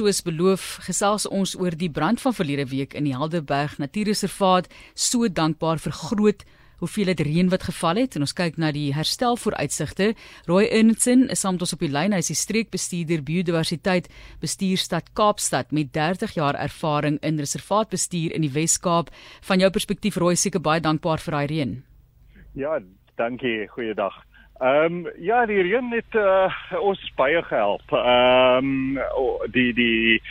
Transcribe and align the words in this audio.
soos 0.00 0.22
beloof, 0.24 0.78
gesels 0.86 1.26
ons 1.28 1.52
oor 1.60 1.74
die 1.76 1.90
brand 1.92 2.20
van 2.22 2.32
verlede 2.32 2.64
week 2.70 2.94
in 2.96 3.04
die 3.04 3.12
Helderberg 3.12 3.76
Natuurreservaat. 3.82 4.70
So 4.96 5.28
dankbaar 5.28 5.80
vir 5.82 5.92
groot 5.92 6.44
hoeveelheid 6.80 7.20
reën 7.20 7.50
wat 7.52 7.66
geval 7.68 8.00
het 8.00 8.16
en 8.16 8.24
ons 8.24 8.32
kyk 8.32 8.56
na 8.56 8.70
die 8.72 8.94
herstel 8.96 9.36
vooruitsigte. 9.36 10.14
Roy 10.48 10.70
Ernson 10.70 11.26
is 11.28 11.42
saam 11.44 11.58
met 11.58 11.66
ons 11.66 11.74
op 11.76 11.84
die 11.84 11.90
lyn. 11.92 12.16
Hy 12.16 12.22
is 12.24 12.32
die 12.32 12.38
streekbestuurder 12.40 13.20
biodiversiteit 13.26 14.08
bestuurstad 14.40 15.12
Kaapstad 15.12 15.76
met 15.76 15.92
30 15.92 16.32
jaar 16.38 16.56
ervaring 16.56 17.20
in 17.20 17.42
reservaatbestuur 17.42 18.32
in 18.38 18.48
die 18.48 18.54
Wes-Kaap. 18.56 19.12
Van 19.50 19.60
jou 19.60 19.68
perspektief 19.74 20.16
Roy, 20.16 20.32
seker 20.40 20.64
baie 20.64 20.80
dankbaar 20.80 21.20
vir 21.20 21.36
daai 21.36 21.46
reën. 21.52 21.78
Ja, 22.56 22.80
dankie. 23.20 23.68
Goeiedag. 23.76 24.16
Ehm 24.60 24.84
um, 24.84 25.12
ja, 25.16 25.46
die 25.46 25.62
reën 25.62 25.86
het 25.90 26.14
uh, 26.20 26.52
ons 26.80 27.00
baie 27.16 27.40
gehelp. 27.42 27.92
Ehm 27.96 28.66
um, 28.96 28.98
die 29.54 29.72
die 29.72 30.22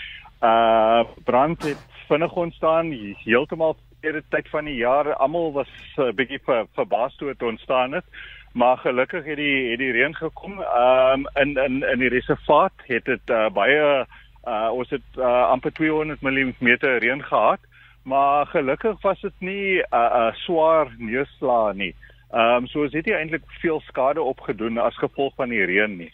uh 0.45 1.02
brand 1.25 1.63
het 1.66 1.81
vinnig 2.08 2.36
ontstaan 2.38 2.91
heeltemal 3.23 3.73
verkeerde 3.88 4.22
tyd 4.30 4.50
van 4.50 4.70
die 4.70 4.76
jaar. 4.76 5.13
Almal 5.16 5.52
was 5.52 5.72
'n 5.98 6.02
uh, 6.02 6.13
bietjie 6.13 6.39
ver, 6.45 6.67
verbaas 6.73 7.16
toe 7.16 7.27
dit 7.27 7.41
ontstaan 7.44 7.91
het. 7.91 8.05
Maar 8.53 8.77
gelukkig 8.77 9.26
het 9.26 9.38
die 9.38 9.70
het 9.70 9.80
die 9.80 9.91
reën 9.91 10.16
gekom. 10.16 10.61
Ehm 10.61 11.25
um, 11.25 11.27
in 11.41 11.58
in 11.58 11.84
in 11.89 12.00
die 12.00 12.09
reservaat 12.09 12.73
het 12.86 13.05
dit 13.05 13.30
uh, 13.30 13.50
baie 13.50 14.05
uh 14.45 14.70
ons 14.72 14.89
het 14.89 15.09
uh, 15.17 15.50
amper 15.50 15.73
200 15.73 16.22
mm 16.22 16.67
reën 16.77 17.23
gehad. 17.23 17.59
Maar 18.03 18.45
gelukkig 18.45 19.02
was 19.02 19.22
dit 19.22 19.39
nie 19.39 19.81
'n 19.81 19.86
uh, 19.91 20.14
uh, 20.16 20.34
swaar 20.34 20.88
neerslag 20.98 21.73
nie. 21.73 21.95
Ehm 22.31 22.63
um, 22.63 22.67
so 22.67 22.83
is 22.83 22.91
dit 22.91 23.07
eintlik 23.07 23.43
veel 23.61 23.81
skade 23.88 24.21
opgedoen 24.21 24.77
as 24.77 24.97
gevolg 24.97 25.33
van 25.35 25.49
die 25.49 25.65
reën 25.65 25.97
nie. 25.97 26.11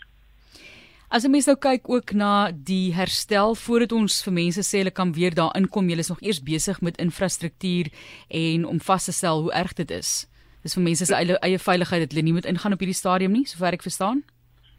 As 1.09 1.23
'n 1.23 1.31
mens 1.31 1.45
nou 1.45 1.57
kyk 1.57 1.89
ook 1.89 2.13
na 2.13 2.51
die 2.51 2.93
herstel 2.93 3.55
voordat 3.55 3.91
ons 3.91 4.23
vir 4.23 4.33
mense 4.33 4.61
sê 4.63 4.77
hulle 4.77 4.91
kan 4.91 5.13
weer 5.13 5.33
daar 5.35 5.55
inkom, 5.55 5.89
julle 5.89 5.99
is 5.99 6.09
nog 6.09 6.21
eers 6.21 6.43
besig 6.43 6.81
met 6.81 6.97
infrastruktuur 6.97 7.87
en 8.29 8.65
om 8.65 8.79
vas 8.79 9.05
te 9.05 9.11
stel 9.11 9.41
hoe 9.41 9.53
erg 9.53 9.73
dit 9.73 9.91
is. 9.91 10.27
Dis 10.63 10.73
vir 10.73 10.83
mense 10.83 11.05
se 11.05 11.15
eie 11.15 11.37
eie 11.39 11.59
veiligheid 11.59 12.01
dat 12.01 12.11
hulle 12.11 12.23
nie 12.23 12.33
moet 12.33 12.45
ingaan 12.45 12.73
op 12.73 12.79
hierdie 12.79 12.97
stadium 12.97 13.31
nie, 13.31 13.45
sover 13.45 13.73
ek 13.73 13.81
verstaan. 13.81 14.23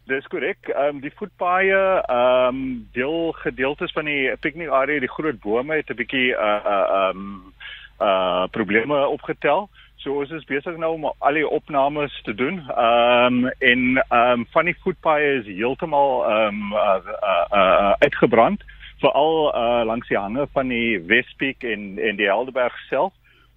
Dis 0.06 0.27
korrek. 0.27 0.69
Ehm 0.69 0.97
um, 0.97 1.00
die 1.00 1.12
voetpaaie 1.15 2.03
ehm 2.09 2.48
um, 2.48 2.89
deel 2.93 3.33
gedeeltes 3.33 3.93
van 3.93 4.05
die 4.05 4.37
picnic 4.41 4.69
area, 4.69 5.00
die 5.00 5.15
groot 5.17 5.41
bome 5.41 5.75
het 5.75 5.91
'n 5.91 5.97
bietjie 5.97 6.31
uh 6.33 6.61
uh 6.75 6.87
ehm 6.98 7.19
um, 7.19 7.55
uh 8.00 8.47
probleme 8.50 9.06
opgetel. 9.09 9.69
So 10.07 10.21
ons 10.23 10.31
is 10.31 10.45
besig 10.47 10.77
nou 10.79 10.93
om 10.95 11.09
al 11.11 11.35
die 11.35 11.43
opnames 11.43 12.15
te 12.23 12.31
doen. 12.31 12.61
Ehm 12.62 13.41
um, 13.43 13.49
en 13.59 13.81
ehm 13.99 14.41
um, 14.41 14.45
van 14.55 14.69
die 14.71 14.77
voetpaaie 14.85 15.33
is 15.41 15.49
heeltemal 15.51 16.21
ehm 16.23 16.61
um, 16.61 16.77
uh, 16.79 17.15
uh, 17.31 17.47
uh, 17.51 17.91
uitgebrand, 18.05 18.62
veral 19.03 19.34
uh, 19.51 19.83
langs 19.89 20.07
die 20.07 20.19
hange 20.19 20.47
van 20.55 20.71
die 20.71 21.01
Wespeak 21.11 21.67
en 21.67 21.99
en 21.99 22.21
die 22.23 22.31
Helderberg 22.31 22.79
self. 22.87 23.11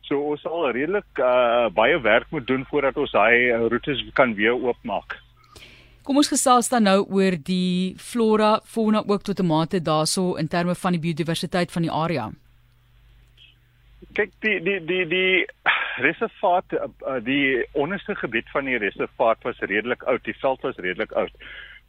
So 0.10 0.18
ons 0.32 0.42
sal 0.42 0.72
redelik 0.72 1.22
uh, 1.22 1.70
baie 1.70 2.02
werk 2.02 2.34
moet 2.34 2.48
doen 2.50 2.66
voordat 2.72 2.98
ons 2.98 3.14
daai 3.14 3.54
roetes 3.70 4.02
kan 4.18 4.34
weer 4.34 4.58
oopmaak. 4.58 5.20
Kom 6.02 6.18
ons 6.18 6.34
gesels 6.34 6.72
dan 6.74 6.90
nou 6.90 7.04
oor 7.14 7.38
die 7.38 7.94
flora, 8.02 8.56
fauna 8.66 9.04
ook 9.06 9.22
tot 9.22 9.40
'n 9.40 9.46
mate 9.46 9.86
daarso 9.86 10.34
in 10.34 10.48
terme 10.48 10.76
van 10.76 10.98
die 10.98 11.02
biodiversiteit 11.06 11.72
van 11.72 11.86
die 11.86 11.94
area. 11.94 12.32
Kyk, 14.14 14.32
die 14.42 14.58
die 14.64 14.80
die 14.86 15.06
die 15.06 15.46
reservaat 16.00 16.74
eh, 16.74 16.84
eh, 16.84 17.24
die 17.24 17.68
onderste 17.72 18.16
gebied 18.16 18.50
van 18.50 18.66
die 18.66 18.78
reservaat 18.78 19.44
was 19.44 19.60
redelik 19.60 20.04
oud. 20.04 20.24
Die 20.24 20.38
veld 20.40 20.62
was 20.62 20.76
redelik 20.76 21.12
oud. 21.12 21.32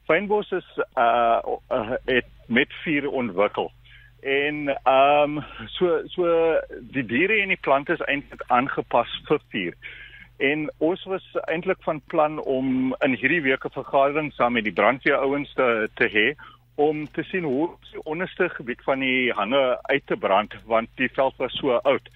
Fynbos 0.06 0.50
is 0.50 0.78
uh, 0.98 1.38
het 2.04 2.26
met 2.46 2.72
vuur 2.82 3.08
ontwikkel. 3.10 3.70
En 4.20 4.68
ehm 4.68 5.38
um, 5.38 5.44
so 5.66 6.00
so 6.06 6.26
die 6.80 7.04
diere 7.06 7.40
en 7.40 7.48
die 7.48 7.60
plante 7.60 7.92
is 7.92 8.02
eintlik 8.04 8.42
aangepas 8.46 9.12
vir 9.28 9.40
vuur. 9.48 9.76
En 10.36 10.66
ons 10.78 11.04
was 11.04 11.24
eintlik 11.44 11.82
van 11.86 12.00
plan 12.06 12.38
om 12.38 12.94
in 13.04 13.14
hierdie 13.14 13.42
week 13.42 13.64
'n 13.64 13.72
vergadering 13.76 14.32
saam 14.32 14.52
met 14.52 14.64
die 14.64 14.72
brandweerouens 14.72 15.52
te 15.54 15.88
te 15.94 16.08
hê 16.08 16.26
om 16.74 17.10
te 17.12 17.22
sien 17.22 17.44
hoe 17.44 17.70
die 17.92 18.04
onderste 18.04 18.48
gebied 18.48 18.82
van 18.82 18.98
die 18.98 19.32
hange 19.32 19.78
uit 19.82 20.06
te 20.06 20.16
brand 20.16 20.54
want 20.64 20.88
die 20.94 21.10
veld 21.12 21.36
was 21.36 21.52
so 21.52 21.72
oud. 21.72 22.08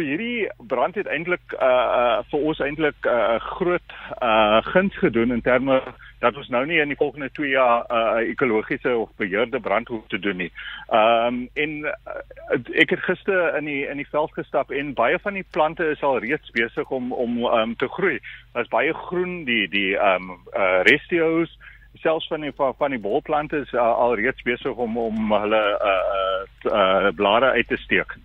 So 0.00 0.06
hierdie 0.06 0.48
brand 0.56 0.94
het 0.96 1.08
eintlik 1.12 1.52
uh, 1.52 1.66
uh 1.68 2.20
vir 2.32 2.44
ons 2.48 2.60
eintlik 2.64 2.96
'n 3.04 3.08
uh, 3.12 3.40
groot 3.58 3.90
uh 4.24 4.62
guns 4.72 4.96
gedoen 4.96 5.32
in 5.32 5.42
terme 5.44 5.76
dat 6.24 6.36
ons 6.36 6.48
nou 6.48 6.62
nie 6.66 6.78
in 6.80 6.88
die 6.88 6.96
volgende 6.96 7.28
2 7.36 7.50
jaar 7.50 7.84
'n 7.84 7.92
uh, 7.96 8.30
ekologiese 8.30 8.96
of 8.96 9.10
beheerde 9.16 9.60
brand 9.60 9.88
hoef 9.88 10.06
te 10.08 10.18
doen 10.18 10.36
nie. 10.36 10.52
Ehm 10.88 11.26
um, 11.26 11.48
en 11.54 11.70
uh, 11.84 12.80
ek 12.80 12.90
het 12.90 13.00
gister 13.00 13.56
in 13.58 13.64
die 13.64 13.84
in 13.88 13.96
die 13.96 14.08
veld 14.08 14.32
gestap 14.32 14.70
en 14.70 14.94
baie 14.94 15.18
van 15.18 15.34
die 15.34 15.44
plante 15.50 15.84
is 15.84 16.02
al 16.02 16.18
reeds 16.18 16.50
besig 16.50 16.88
om 16.88 17.12
om 17.12 17.44
um, 17.44 17.76
te 17.76 17.88
groei. 17.88 18.18
Daar's 18.52 18.72
baie 18.72 18.94
groen, 18.94 19.44
die 19.44 19.68
die 19.68 19.98
ehm 19.98 20.30
um, 20.30 20.40
uh 20.56 20.80
restios 20.82 21.58
selfs 21.94 22.26
van 22.26 22.40
die 22.40 22.52
van, 22.56 22.90
die 22.90 23.04
bolplante 23.04 23.56
is 23.56 23.72
uh, 23.72 23.80
al 23.80 24.14
reeds 24.14 24.42
besig 24.42 24.72
om 24.72 24.96
om 24.96 25.32
hulle 25.32 25.62
uh 25.92 26.02
uh, 26.16 26.72
uh 26.72 27.12
blare 27.14 27.50
uit 27.50 27.68
te 27.68 27.76
steek. 27.76 28.16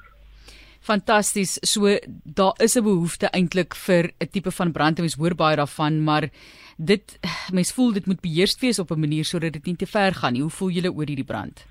Fantasties. 0.85 1.57
So 1.66 1.97
daar 2.23 2.53
is 2.57 2.75
'n 2.78 2.84
behoefte 2.84 3.28
eintlik 3.34 3.73
vir 3.75 4.12
'n 4.19 4.29
tipe 4.31 4.51
van 4.51 4.72
brand. 4.72 5.00
Ons 5.00 5.16
hoor 5.16 5.35
baie 5.35 5.56
daarvan, 5.56 6.03
maar 6.03 6.29
dit 6.78 7.19
mens 7.51 7.73
voel 7.73 7.94
dit 7.94 8.06
moet 8.06 8.22
beheers 8.22 8.59
wees 8.59 8.79
op 8.79 8.91
'n 8.91 9.00
manier 9.00 9.25
sodat 9.25 9.53
dit 9.53 9.66
nie 9.66 9.75
te 9.75 9.88
ver 9.88 10.13
gaan 10.13 10.34
nie. 10.34 10.41
Hoe 10.41 10.57
voel 10.57 10.69
julle 10.69 10.94
oor 10.94 11.07
hierdie 11.07 11.25
brand? 11.25 11.66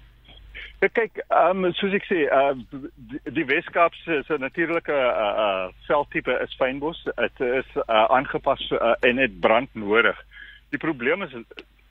Ja, 0.81 0.89
kyk, 0.89 1.25
ehm 1.29 1.65
um, 1.65 1.73
soos 1.73 1.93
ek 1.93 2.05
sê, 2.05 2.27
uh 2.29 2.53
die, 2.97 3.21
die 3.33 3.45
Weskaap 3.45 3.95
se 3.95 4.23
so 4.27 4.37
natuurlike 4.37 4.93
uh 4.93 5.35
uh 5.45 5.69
veldtipe 5.87 6.41
is 6.43 6.57
fynbos. 6.59 7.05
Dit 7.05 7.41
is 7.41 7.71
uh 7.77 8.05
aangepas 8.11 8.71
uh, 8.71 8.95
en 9.01 9.17
dit 9.17 9.41
brand 9.41 9.75
nodig. 9.75 10.19
Die 10.71 10.79
probleem 10.79 11.23
is 11.23 11.33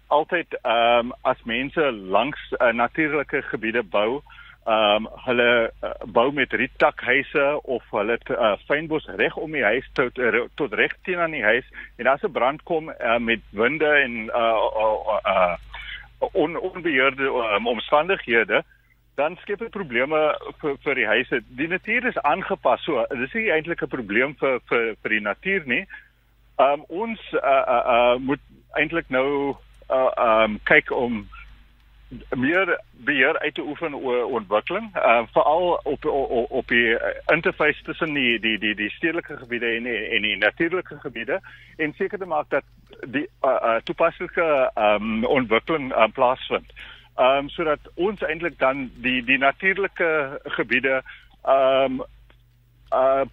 altyd 0.07 0.57
ehm 0.61 0.99
um, 0.99 1.13
as 1.21 1.37
mense 1.43 1.91
langs 1.91 2.39
uh, 2.59 2.73
natuurlike 2.73 3.41
gebiede 3.41 3.83
bou, 3.83 4.21
ehm 4.65 5.05
um, 5.05 5.07
hulle 5.25 5.71
uh, 5.83 5.89
bou 6.05 6.31
met 6.31 6.53
rietakhuise 6.53 7.59
of 7.63 7.83
hulle 7.91 8.15
het 8.15 8.29
uh, 8.29 8.53
fynbos 8.67 9.05
reg 9.19 9.35
om 9.35 9.51
die 9.51 9.63
huis 9.63 9.89
tot 9.93 10.17
uh, 10.17 10.45
tot 10.55 10.73
reg 10.73 10.93
teen 11.03 11.19
aan 11.19 11.35
die 11.35 11.43
huis 11.43 11.67
en 11.97 12.07
as 12.07 12.23
'n 12.23 12.31
brand 12.31 12.63
kom 12.63 12.89
uh, 12.89 13.17
met 13.19 13.41
winde 13.51 13.87
en 13.87 14.13
uh, 14.31 14.63
uh, 14.83 15.19
uh, 15.25 15.55
on, 16.31 16.55
onbeheerde 16.59 17.23
um, 17.23 17.67
omstandighede 17.67 18.63
dan 19.15 19.35
skep 19.41 19.59
dit 19.59 19.69
probleme 19.69 20.19
vir 20.61 20.77
vir 20.83 20.95
die 20.95 21.07
huise. 21.07 21.41
Die 21.47 21.67
natuur 21.67 22.07
is 22.09 22.17
aangepas 22.17 22.81
so. 22.83 23.05
Dis 23.09 23.33
nie 23.33 23.51
eintlik 23.51 23.83
'n 23.83 23.91
probleem 23.91 24.35
vir 24.39 24.59
vir 24.69 24.95
vir 25.01 25.09
die 25.09 25.25
natuur 25.27 25.63
nie. 25.65 25.85
Ehm 26.57 26.79
um, 26.79 26.85
ons 26.87 27.19
uh, 27.33 27.65
uh, 27.67 27.83
uh, 27.95 28.15
moet 28.17 28.41
eintlik 28.79 29.09
nou 29.09 29.57
uh, 29.89 30.11
um 30.17 30.59
kyk 30.63 30.91
om 30.91 31.27
meer 32.35 32.79
beheer 32.91 33.39
uit 33.39 33.55
te 33.55 33.61
oefen 33.61 33.95
oor 33.95 34.23
ontwikkeling, 34.23 34.95
uh, 34.95 35.21
veral 35.31 35.79
op, 35.83 36.05
op 36.05 36.51
op 36.51 36.67
die 36.67 36.97
interface 37.33 37.83
tussen 37.83 38.13
die 38.13 38.39
die 38.39 38.57
die 38.59 38.75
die 38.75 38.89
stedelike 38.89 39.37
gebiede 39.37 39.65
en 39.75 39.83
die, 39.83 39.97
en 40.15 40.21
die 40.21 40.37
natuurlike 40.37 40.99
gebiede 40.99 41.41
en 41.77 41.93
seker 41.93 42.17
te 42.17 42.25
maak 42.25 42.49
dat 42.49 42.63
die 43.07 43.27
uh, 43.41 43.49
uh, 43.49 43.75
toepaslike 43.83 44.71
um 44.75 45.25
ontwikkeling 45.25 45.91
uh, 45.91 46.07
plaasvind. 46.13 46.73
Um 47.15 47.49
sodat 47.49 47.79
ons 47.95 48.21
eintlik 48.21 48.59
dan 48.59 48.91
die 48.95 49.23
die 49.23 49.37
natuurlike 49.37 50.39
gebiede 50.43 51.01
um 51.43 52.03
uh 52.93 53.25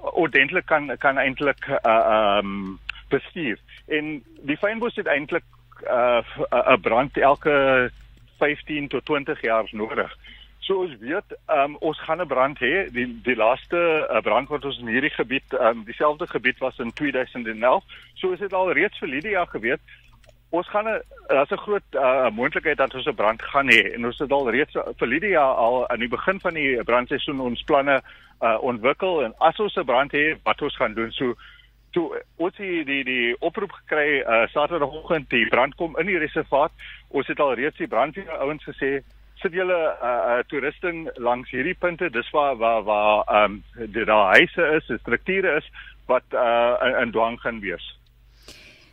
ordentlik 0.00 0.66
kan 0.66 0.96
kan 0.98 1.18
eintlik 1.18 1.66
uh, 1.68 2.38
um 2.38 2.78
bestuur. 3.08 3.58
En 3.86 4.22
die 4.40 4.56
fynbos 4.56 4.96
het 4.96 5.06
eintlik 5.06 5.44
'n 5.84 5.90
uh, 5.92 6.22
uh, 6.50 6.76
brand 6.80 7.16
elke 7.16 7.90
15 8.38 8.88
tot 8.88 9.04
20 9.04 9.40
jaar 9.40 9.68
nodig. 9.70 10.16
So 10.64 10.80
ons 10.80 10.96
weet, 11.00 11.36
um, 11.52 11.76
ons 11.80 11.98
gaan 12.00 12.20
'n 12.20 12.26
brand 12.26 12.58
hê. 12.58 12.88
Die 12.92 13.20
die 13.22 13.36
laaste 13.36 14.08
uh, 14.10 14.20
brand 14.20 14.48
wat 14.48 14.64
ons 14.64 14.78
in 14.78 14.88
hierdie 14.88 15.12
gebied, 15.12 15.52
um, 15.60 15.84
dieselfde 15.84 16.26
gebied 16.26 16.58
was 16.58 16.78
in 16.78 16.92
2011. 16.92 17.84
So 18.14 18.32
is 18.32 18.38
dit 18.38 18.52
al 18.52 18.72
reeds 18.72 18.98
vir 18.98 19.08
Lydia 19.08 19.44
geweet. 19.44 19.80
Ons 20.50 20.68
gaan 20.68 20.88
'n 20.88 21.02
daar's 21.28 21.50
'n 21.50 21.64
groot 21.66 21.88
uh, 21.92 22.30
moontlikheid 22.30 22.76
dat 22.76 22.94
ons 22.94 23.06
'n 23.06 23.14
brand 23.14 23.42
gaan 23.42 23.68
hê 23.68 23.92
en 23.94 24.06
ons 24.06 24.18
het 24.18 24.32
al 24.32 24.50
reeds 24.50 24.72
vir 24.96 25.08
Lydia 25.08 25.44
al 25.44 25.88
aan 25.88 25.98
die 25.98 26.08
begin 26.08 26.40
van 26.40 26.54
die 26.54 26.84
brandseisoen 26.84 27.40
ons 27.40 27.62
planne 27.62 28.02
uh, 28.40 28.58
ontwikkel 28.60 29.24
en 29.24 29.34
as 29.38 29.58
ons 29.58 29.76
'n 29.76 29.84
brand 29.84 30.12
hê, 30.12 30.36
wat 30.42 30.62
ons 30.62 30.76
gaan 30.76 30.94
doen. 30.94 31.12
So 31.12 31.34
toe 31.94 32.06
ons 32.42 32.56
die 32.58 32.84
die 32.84 33.02
die 33.06 33.34
oproep 33.40 33.72
gekry 33.80 34.20
uh 34.20 34.44
Saterdagoggend 34.52 35.30
die 35.30 35.46
brand 35.50 35.76
kom 35.80 35.96
in 36.00 36.10
die 36.10 36.20
reservaat. 36.20 36.72
Ons 37.08 37.30
het 37.30 37.40
al 37.40 37.54
reeds 37.60 37.78
die 37.80 37.90
brandweer 37.90 38.30
ouens 38.42 38.64
gesê 38.66 38.98
sit 39.42 39.56
julle 39.56 39.76
uh, 39.76 40.12
uh 40.34 40.38
toerusting 40.50 41.08
langs 41.16 41.50
hierdie 41.54 41.76
punte. 41.78 42.10
Dis 42.10 42.30
waar 42.36 42.56
waar 42.56 42.82
waar 42.88 43.24
ehm 43.26 43.58
um, 43.58 43.90
die 43.96 44.04
daar 44.04 44.34
huise 44.36 44.70
is, 44.78 44.90
strukture 45.00 45.56
is 45.60 45.68
wat 46.06 46.26
uh 46.32 46.74
in, 46.86 46.96
in 47.02 47.12
dwang 47.16 47.40
gaan 47.40 47.60
wees. 47.60 47.86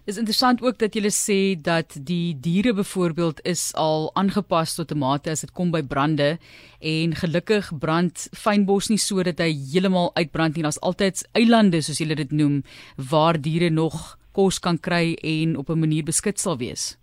Is 0.04 0.18
interessant 0.18 0.64
ook 0.66 0.80
dat 0.82 0.96
jy 0.98 1.10
sê 1.14 1.62
dat 1.62 1.94
die 1.94 2.34
diere 2.34 2.72
byvoorbeeld 2.74 3.44
is 3.46 3.68
al 3.78 4.10
aangepas 4.18 4.74
tot 4.74 4.92
'n 4.92 4.98
mate 4.98 5.30
as 5.30 5.42
dit 5.42 5.52
kom 5.54 5.70
by 5.72 5.84
brande 5.84 6.40
en 6.80 7.14
gelukkig 7.16 7.70
brand 7.78 8.28
fynbos 8.34 8.90
nie 8.90 8.98
sodat 8.98 9.38
hy 9.38 9.54
heeltemal 9.54 10.10
uitbrand 10.16 10.56
nie. 10.56 10.64
Daar's 10.64 10.82
altyd 10.82 11.22
eilande 11.34 11.82
soos 11.82 12.00
hulle 12.00 12.16
dit 12.16 12.32
noem 12.32 12.64
waar 12.98 13.38
diere 13.42 13.70
nog 13.70 14.18
kos 14.34 14.60
kan 14.60 14.80
kry 14.80 15.14
en 15.22 15.58
op 15.58 15.70
'n 15.70 15.80
manier 15.80 16.04
beskik 16.04 16.40
sal 16.40 16.58
wees. 16.58 16.98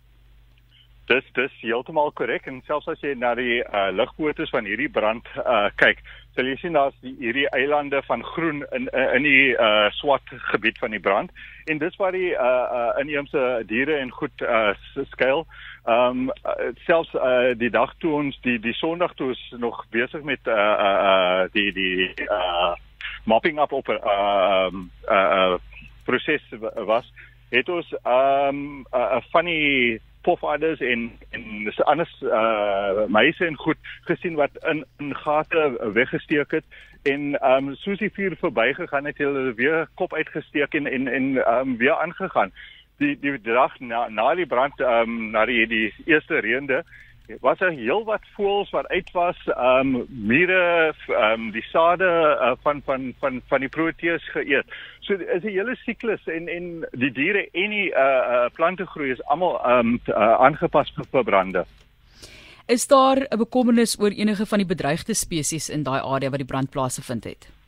Dis 1.09 1.25
dis 1.33 1.53
heeltemal 1.63 2.11
korrek 2.13 2.45
en 2.45 2.59
selfs 2.67 2.87
as 2.91 2.99
jy 3.01 3.15
na 3.17 3.31
die 3.37 3.63
uh, 3.63 3.87
ligfoto's 3.89 4.51
van 4.53 4.67
hierdie 4.69 4.91
brand 4.93 5.25
uh, 5.41 5.71
kyk, 5.81 6.03
sal 6.37 6.45
jy 6.45 6.53
sien 6.61 6.75
daar's 6.77 6.97
die 7.01 7.15
hierdie 7.17 7.47
eilande 7.57 8.03
van 8.05 8.21
groen 8.35 8.59
in 8.77 8.85
in 8.93 9.25
die 9.25 9.55
uh, 9.55 9.87
swart 9.97 10.29
gebied 10.51 10.77
van 10.77 10.93
die 10.93 11.01
brand 11.01 11.33
en 11.65 11.81
dis 11.81 11.97
waar 11.97 12.13
die 12.13 12.29
uh, 12.35 12.49
uh, 12.79 12.91
inheemse 13.01 13.41
diere 13.71 13.97
en 13.97 14.13
goed 14.13 14.43
uh, 14.45 14.75
skuil. 15.15 15.47
Ehm 15.89 16.29
um, 16.29 16.75
selfs 16.85 17.15
uh, 17.17 17.55
die 17.57 17.71
dag 17.73 17.95
toe 18.03 18.11
ons 18.19 18.37
die 18.45 18.59
die 18.61 18.75
Sondag 18.77 19.15
toe 19.17 19.31
ons 19.33 19.41
nog 19.57 19.79
besig 19.89 20.21
met 20.21 20.45
uh, 20.45 20.59
uh, 20.89 21.47
die 21.55 21.71
die 21.73 22.27
uh, 22.27 22.75
mopping 23.25 23.57
up 23.57 23.73
op 23.73 23.89
'n 23.89 23.97
uh, 23.97 24.69
uh, 25.09 25.25
uh, 25.39 25.57
proses 26.05 26.45
was, 26.85 27.09
het 27.49 27.69
ons 27.69 27.89
ehm 28.03 28.61
um, 28.61 28.85
'n 28.85 28.85
uh, 28.93 29.25
funny 29.33 29.97
pofaders 30.21 30.79
en 30.79 31.11
en 31.29 31.63
dis 31.63 31.81
anders 31.83 32.21
uh 32.21 33.05
meise 33.07 33.45
en 33.45 33.55
goed 33.55 33.77
gesien 34.07 34.35
wat 34.35 34.51
in 34.71 34.85
in 34.97 35.15
gate 35.15 35.91
weggesteek 35.93 36.51
het. 36.51 36.65
En 37.03 37.39
ehm 37.39 37.67
um, 37.67 37.75
soos 37.75 37.97
die 37.97 38.11
vuur 38.13 38.35
verbygegaan 38.39 39.05
het 39.05 39.17
hulle 39.17 39.53
weer 39.53 39.87
kop 39.95 40.13
uitgesteek 40.13 40.73
en 40.73 40.87
en 40.87 41.07
en 41.07 41.37
ehm 41.37 41.67
um, 41.67 41.77
weer 41.77 41.95
aangegaan. 41.95 42.51
Die 42.97 43.19
die 43.19 43.41
dag 43.41 43.79
na 43.79 44.07
na 44.07 44.35
die 44.35 44.47
brand 44.47 44.79
ehm 44.79 45.09
um, 45.09 45.29
na 45.31 45.45
die 45.45 45.67
die 45.67 45.93
eerste 46.05 46.39
reënde 46.39 46.83
was 47.41 47.59
er 47.59 47.71
heel 47.71 48.03
wat 48.03 48.21
voëls 48.35 48.69
wat 48.73 48.87
uit 48.87 49.11
was 49.11 49.37
ehm 49.45 49.95
um, 49.95 50.05
mure 50.09 50.93
ehm 51.07 51.33
um, 51.33 51.51
die 51.51 51.65
sade 51.71 52.05
uh, 52.05 52.51
van 52.63 52.81
van 52.85 53.13
van 53.19 53.41
van 53.47 53.59
die 53.59 53.69
proteus 53.69 54.25
geëet. 54.33 54.65
So 54.99 55.13
is 55.13 55.43
'n 55.43 55.47
hele 55.47 55.75
siklus 55.75 56.25
en 56.25 56.47
en 56.47 56.85
die 56.91 57.11
diere 57.11 57.47
en 57.51 57.69
die 57.69 57.89
uh, 57.89 58.23
uh 58.33 58.49
plante 58.53 58.85
groei 58.85 59.11
is 59.11 59.23
almal 59.25 59.59
ehm 59.63 59.79
um, 59.79 60.01
uh, 60.07 60.15
aangepas 60.15 60.91
vir, 60.95 61.05
vir 61.11 61.23
brande. 61.23 61.65
Is 62.67 62.87
daar 62.87 63.17
'n 63.29 63.37
bekommernis 63.37 63.99
oor 63.99 64.11
enige 64.11 64.45
van 64.45 64.57
die 64.57 64.67
bedreigde 64.67 65.13
spesies 65.13 65.69
in 65.69 65.83
daai 65.83 66.01
area 66.01 66.29
waar 66.29 66.43
die 66.43 66.53
brand 66.53 66.69
plaasgevind 66.69 67.23
het? 67.23 67.58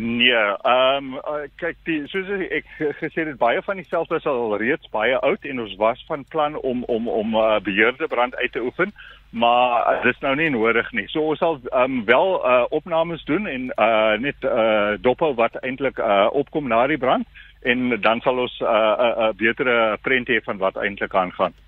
Nee, 0.00 0.30
ehm 0.62 1.14
um, 1.18 1.46
kyk 1.58 1.78
die 1.88 2.04
soos 2.06 2.28
ek 2.54 2.68
gesê 3.00 3.24
het 3.26 3.38
baie 3.40 3.58
van 3.66 3.80
die 3.80 3.86
velde 3.90 4.20
is 4.20 4.28
al 4.30 4.54
reeds 4.60 4.86
baie 4.94 5.16
oud 5.26 5.42
en 5.50 5.58
ons 5.64 5.74
was 5.80 6.04
van 6.06 6.22
plan 6.30 6.54
om 6.54 6.84
om 6.86 7.08
om 7.10 7.34
uh, 7.34 7.56
beheerde 7.66 8.06
brand 8.06 8.36
uit 8.36 8.52
te 8.54 8.62
oefen, 8.62 8.92
maar 9.30 9.82
uh, 9.82 9.96
dit 10.04 10.14
is 10.14 10.22
nou 10.22 10.36
nie 10.38 10.48
nodig 10.54 10.92
nie. 10.94 11.08
So 11.10 11.34
ons 11.34 11.42
sal 11.42 11.58
ehm 11.72 11.98
um, 11.98 12.04
wel 12.06 12.30
uh, 12.38 12.62
opnames 12.70 13.26
doen 13.26 13.50
en 13.50 13.66
uh, 13.74 14.14
net 14.22 14.46
uh, 14.46 14.94
dophou 15.02 15.34
wat 15.34 15.58
eintlik 15.66 15.98
uh, 15.98 16.30
opkom 16.30 16.70
na 16.70 16.86
die 16.86 17.02
brand 17.02 17.26
en 17.66 17.98
dan 17.98 18.22
sal 18.22 18.38
ons 18.46 18.54
'n 18.62 18.70
uh, 18.70 18.70
uh, 18.70 19.12
uh, 19.18 19.34
betere 19.34 19.98
prent 20.06 20.28
hê 20.30 20.38
van 20.46 20.62
wat 20.62 20.76
eintlik 20.76 21.14
aangaan. 21.14 21.58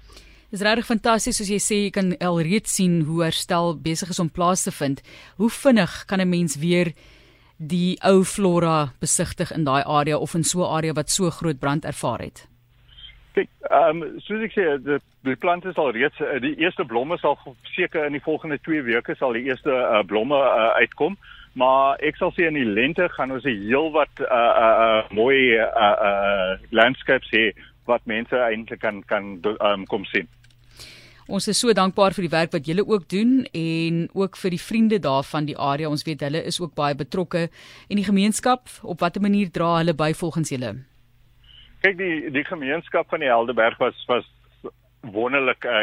Dis 0.50 0.62
regtig 0.62 0.86
fantasties 0.86 1.36
soos 1.36 1.50
jy 1.50 1.58
sê 1.58 1.76
jy 1.84 1.90
kan 1.90 2.14
alreeds 2.18 2.74
sien 2.74 3.00
hoe 3.10 3.24
herstel 3.26 3.74
besig 3.74 4.14
is 4.14 4.22
om 4.22 4.30
plaas 4.30 4.62
te 4.62 4.70
vind. 4.70 5.02
Hoe 5.36 5.50
vinnig 5.50 6.04
kan 6.06 6.20
'n 6.20 6.28
mens 6.28 6.54
weer 6.56 6.94
die 7.60 7.98
ou 8.00 8.24
flora 8.24 8.92
besigtig 9.00 9.50
in 9.52 9.64
daai 9.64 9.82
area 9.84 10.16
of 10.18 10.34
in 10.34 10.44
so 10.44 10.62
'n 10.64 10.76
area 10.76 10.92
wat 10.92 11.10
so 11.10 11.30
groot 11.30 11.58
brand 11.58 11.84
ervaar 11.84 12.18
het? 12.18 12.48
Kyk, 13.34 13.48
ehm 13.70 14.02
um, 14.02 14.20
soos 14.20 14.42
ek 14.42 14.52
sê, 14.52 14.64
die, 14.82 14.98
die 15.22 15.36
plante 15.36 15.72
sal 15.72 15.92
reeds 15.92 16.20
eh, 16.20 16.40
die 16.40 16.56
eerste 16.56 16.84
blomme 16.84 17.18
sal 17.18 17.38
seker 17.76 18.06
in 18.06 18.12
die 18.12 18.24
volgende 18.24 18.58
2 18.58 18.82
weke 18.82 19.14
sal 19.14 19.32
die 19.32 19.44
eerste 19.44 19.70
uh, 19.70 20.02
blomme 20.02 20.36
uh, 20.36 20.72
uitkom, 20.80 21.16
maar 21.52 22.00
ek 22.00 22.16
sal 22.16 22.32
sê 22.32 22.48
in 22.48 22.54
die 22.54 22.64
lente 22.64 23.08
gaan 23.08 23.30
ons 23.30 23.44
'n 23.44 23.62
heel 23.68 23.92
wat 23.92 24.14
uh, 24.20 24.26
uh, 24.26 24.76
uh, 24.86 25.02
mooi 25.10 25.54
uh, 25.58 25.96
uh, 26.08 26.58
landscapes 26.70 27.30
hê 27.30 27.52
wat 27.84 28.00
mense 28.06 28.36
eintlik 28.36 28.80
kan 28.80 29.02
kan 29.06 29.38
um, 29.60 29.86
kom 29.86 30.04
sien. 30.04 30.28
Ons 31.30 31.46
is 31.46 31.60
so 31.62 31.70
dankbaar 31.70 32.10
vir 32.16 32.24
die 32.26 32.32
werk 32.32 32.50
wat 32.56 32.66
julle 32.66 32.82
ook 32.82 33.04
doen 33.12 33.44
en 33.54 33.98
ook 34.18 34.34
vir 34.42 34.50
die 34.50 34.58
vriende 34.58 34.98
daarvan 34.98 35.46
die 35.46 35.54
area. 35.54 35.86
Ons 35.86 36.02
weet 36.08 36.24
hulle 36.26 36.42
is 36.42 36.58
ook 36.58 36.74
baie 36.74 36.96
betrokke 36.98 37.44
en 37.46 38.00
die 38.00 38.06
gemeenskap, 38.06 38.66
op 38.82 39.04
watter 39.04 39.22
manier 39.22 39.52
dra 39.54 39.76
hulle 39.76 39.94
by 39.94 40.10
volgens 40.18 40.50
julle? 40.50 40.72
Kyk 41.86 41.96
die 42.00 42.32
die 42.34 42.44
gemeenskap 42.48 43.08
van 43.14 43.22
die 43.22 43.30
Helderberg 43.30 43.78
was 43.78 44.02
was 44.10 44.26
wonderlik 45.00 45.64
uh, 45.64 45.80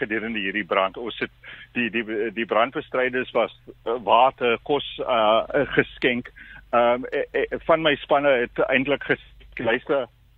gedurende 0.00 0.42
hierdie 0.42 0.66
brand. 0.66 0.98
Ons 0.98 1.16
het 1.22 1.32
die 1.78 1.88
die 1.94 2.04
die 2.34 2.46
brandbestryders 2.50 3.30
was 3.38 3.54
uh, 3.86 3.94
water, 4.04 4.58
kos 4.66 4.84
uh, 5.06 5.46
geskenk. 5.78 6.32
Ehm 6.74 7.06
um, 7.06 7.60
van 7.70 7.86
my 7.86 7.94
spanne 8.02 8.34
het 8.42 8.58
eintlik 8.66 9.06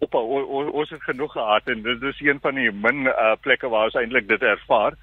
geluister 0.01 0.47
op 0.47 0.75
ons 0.75 0.91
het 0.91 1.03
genoeg 1.03 1.33
gehad 1.33 1.63
en 1.65 1.83
dit 1.83 2.03
is 2.03 2.21
een 2.21 2.39
van 2.41 2.55
die 2.55 2.73
min 2.73 3.07
uh, 3.07 3.33
plekke 3.41 3.69
waar 3.69 3.85
ons 3.85 3.95
eintlik 3.95 4.29
dit 4.29 4.43
ervaar. 4.43 4.95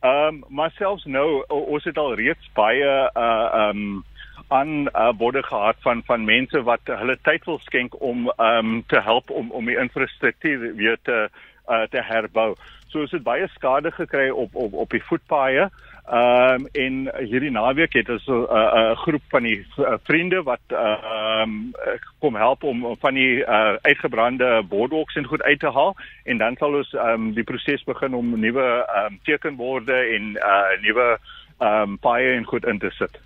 Ehm 0.00 0.26
um, 0.26 0.44
maar 0.48 0.70
selfs 0.70 1.04
nou 1.04 1.44
ons 1.48 1.84
het 1.84 1.98
al 1.98 2.14
reeds 2.14 2.50
baie 2.54 3.10
uh 3.14 3.48
ehm 3.54 3.76
um, 3.76 4.04
aan 4.48 4.88
uh, 4.92 5.12
borde 5.16 5.42
gehad 5.42 5.76
van 5.80 6.02
van 6.06 6.24
mense 6.24 6.62
wat 6.62 6.80
hulle 6.84 7.18
tyd 7.22 7.44
wil 7.44 7.58
skenk 7.58 8.00
om 8.00 8.30
ehm 8.36 8.66
um, 8.66 8.84
te 8.86 9.00
help 9.00 9.30
om 9.30 9.50
om 9.50 9.64
die 9.64 9.78
infrastruktuur 9.78 10.74
weer 10.74 10.98
te 11.02 11.28
uh, 11.68 11.82
te 11.82 12.02
herbou. 12.02 12.54
So 12.88 13.00
ons 13.00 13.10
het 13.10 13.22
baie 13.22 13.48
skade 13.48 13.90
gekry 13.90 14.28
op 14.30 14.54
op 14.54 14.72
op 14.72 14.90
die 14.90 15.04
voetpaaie. 15.04 15.60
Ehm 15.60 15.93
um, 16.12 16.66
en 16.72 16.96
hierdie 17.24 17.50
naweek 17.50 17.92
het 17.92 18.08
ons 18.08 18.26
'n 18.26 18.32
uh, 18.32 18.70
uh, 18.80 18.96
groep 18.96 19.22
van 19.28 19.42
die 19.42 19.66
uh, 19.78 19.94
vriende 20.04 20.42
wat 20.42 20.60
ehm 20.68 21.40
um, 21.40 21.72
kom 22.18 22.34
help 22.36 22.62
om 22.62 22.96
van 23.00 23.14
die 23.14 23.40
uh, 23.40 23.74
uitgebrande 23.82 24.62
boardwalks 24.68 25.14
en 25.14 25.24
goed 25.24 25.42
uit 25.42 25.60
te 25.60 25.70
haal 25.70 25.96
en 26.24 26.38
dan 26.38 26.56
sal 26.56 26.74
ons 26.74 26.92
ehm 26.92 27.08
um, 27.08 27.32
die 27.34 27.44
proses 27.44 27.84
begin 27.84 28.14
om 28.14 28.40
nuwe 28.40 28.84
ehm 28.86 29.12
um, 29.12 29.18
tekenborde 29.22 29.96
en 30.16 30.36
uh, 30.36 30.80
nuwe 30.80 31.18
ehm 31.58 31.80
um, 31.80 31.98
paaie 31.98 32.34
en 32.36 32.44
goed 32.44 32.66
in 32.66 32.78
te 32.78 32.90
sit. 32.90 33.24